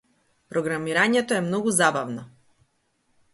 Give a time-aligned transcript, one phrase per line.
[0.53, 2.25] Програмирањето е многу забавно.